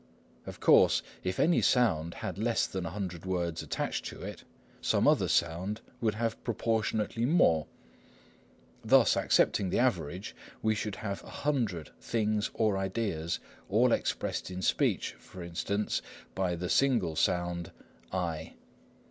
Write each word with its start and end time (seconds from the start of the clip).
Of 0.47 0.59
course, 0.59 1.03
if 1.23 1.39
any 1.39 1.61
sound 1.61 2.15
had 2.25 2.39
less 2.39 2.65
than 2.65 2.85
100 2.85 3.23
words 3.23 3.61
attached 3.61 4.03
to 4.05 4.23
it, 4.23 4.43
some 4.81 5.07
other 5.07 5.27
sound 5.27 5.81
would 5.99 6.15
have 6.15 6.43
proportionately 6.43 7.23
more. 7.23 7.67
Thus, 8.83 9.15
accepting 9.15 9.69
the 9.69 9.77
average, 9.77 10.35
we 10.63 10.73
should 10.73 10.95
have 11.05 11.21
100 11.21 11.91
things 12.01 12.49
or 12.55 12.79
ideas, 12.79 13.39
all 13.69 13.91
expressed 13.91 14.49
in 14.49 14.63
speech, 14.63 15.13
for 15.19 15.43
instance, 15.43 16.01
by 16.33 16.55
the 16.55 16.65
one 16.65 16.69
single 16.71 17.15
sound 17.15 17.71
I. 18.11 18.55